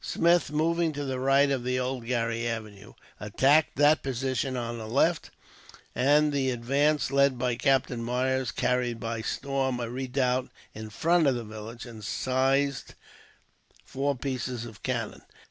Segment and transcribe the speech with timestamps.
[0.03, 5.29] Smith, moving to the right of the Oulgarry avenue, attacked that position on the left;
[5.93, 11.35] and the advance, led by Captain Myers, carried by storm a redoubt in front of
[11.35, 12.95] the village, and seized
[13.85, 15.21] four pieces of cannon.